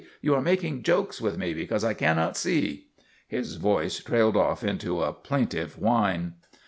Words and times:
You 0.19 0.33
are 0.33 0.41
making 0.41 0.81
jokes 0.81 1.21
with 1.21 1.37
me 1.37 1.53
because 1.53 1.83
I 1.83 1.93
cannot 1.93 2.35
see." 2.35 2.87
His 3.27 3.57
voice 3.57 3.99
trailed 4.01 4.35
off 4.35 4.63
into 4.63 5.03
a 5.03 5.13
plaintive 5.13 5.77
whine. 5.77 6.33